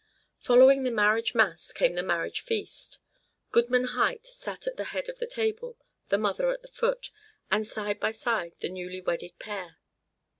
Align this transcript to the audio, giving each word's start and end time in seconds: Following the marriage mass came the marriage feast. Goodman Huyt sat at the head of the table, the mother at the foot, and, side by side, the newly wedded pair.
Following 0.39 0.81
the 0.81 0.89
marriage 0.89 1.35
mass 1.35 1.71
came 1.71 1.93
the 1.93 2.01
marriage 2.01 2.41
feast. 2.41 2.97
Goodman 3.51 3.89
Huyt 3.89 4.25
sat 4.25 4.65
at 4.65 4.75
the 4.75 4.85
head 4.85 5.07
of 5.09 5.19
the 5.19 5.27
table, 5.27 5.77
the 6.09 6.17
mother 6.17 6.49
at 6.49 6.63
the 6.63 6.67
foot, 6.69 7.11
and, 7.51 7.67
side 7.67 7.99
by 7.99 8.09
side, 8.09 8.55
the 8.61 8.69
newly 8.69 8.99
wedded 8.99 9.37
pair. 9.37 9.77